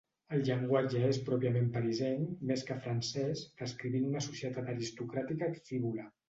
El 0.35 0.43
llenguatge 0.45 1.01
és 1.09 1.19
pròpiament 1.27 1.67
parisenc, 1.75 2.31
més 2.53 2.63
que 2.69 2.77
francès, 2.87 3.45
descrivint 3.61 4.09
una 4.09 4.25
societat 4.29 4.73
aristocràtica 4.75 5.53
frívola. 5.61 6.09